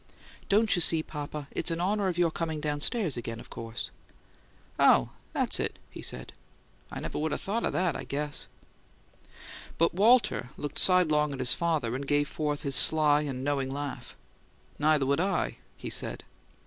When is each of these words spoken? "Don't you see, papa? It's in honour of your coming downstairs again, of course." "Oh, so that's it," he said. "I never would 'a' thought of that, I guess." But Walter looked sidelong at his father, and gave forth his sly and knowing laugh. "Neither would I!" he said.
"Don't 0.49 0.75
you 0.75 0.81
see, 0.81 1.03
papa? 1.03 1.47
It's 1.51 1.69
in 1.69 1.79
honour 1.79 2.07
of 2.07 2.17
your 2.17 2.31
coming 2.31 2.59
downstairs 2.59 3.17
again, 3.17 3.39
of 3.39 3.51
course." 3.51 3.91
"Oh, 4.79 5.09
so 5.09 5.09
that's 5.31 5.59
it," 5.59 5.77
he 5.91 6.01
said. 6.01 6.33
"I 6.89 6.99
never 6.99 7.19
would 7.19 7.31
'a' 7.31 7.37
thought 7.37 7.63
of 7.63 7.73
that, 7.73 7.95
I 7.95 8.03
guess." 8.05 8.47
But 9.77 9.93
Walter 9.93 10.49
looked 10.57 10.79
sidelong 10.79 11.33
at 11.33 11.39
his 11.39 11.53
father, 11.53 11.95
and 11.95 12.07
gave 12.07 12.27
forth 12.27 12.63
his 12.63 12.75
sly 12.75 13.21
and 13.21 13.43
knowing 13.43 13.69
laugh. 13.69 14.15
"Neither 14.79 15.05
would 15.05 15.19
I!" 15.19 15.57
he 15.77 15.91
said. 15.91 16.23